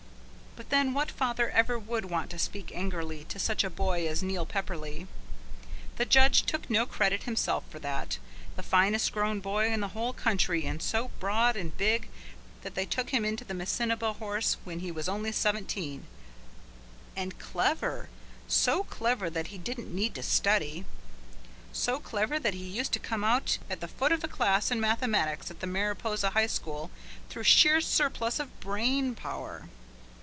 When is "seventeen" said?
15.31-16.05